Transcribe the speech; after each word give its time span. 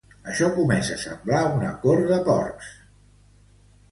Això 0.29 0.47
comença 0.53 0.95
a 0.95 1.01
semblar 1.01 1.41
una 1.57 1.69
cort 1.85 2.09
de 2.11 2.19
porcs! 2.31 2.71